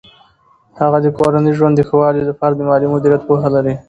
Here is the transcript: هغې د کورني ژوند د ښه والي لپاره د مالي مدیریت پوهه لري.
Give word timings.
هغې 0.79 0.99
د 1.03 1.07
کورني 1.17 1.51
ژوند 1.57 1.73
د 1.77 1.81
ښه 1.87 1.95
والي 2.01 2.21
لپاره 2.29 2.53
د 2.55 2.61
مالي 2.69 2.87
مدیریت 2.93 3.21
پوهه 3.27 3.49
لري. 3.55 3.73